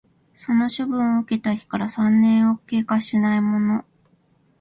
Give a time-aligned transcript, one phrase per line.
[0.33, 3.85] その処分を受けた日から三年を経過しないもの